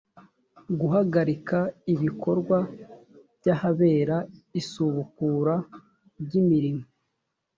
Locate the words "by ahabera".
3.39-4.17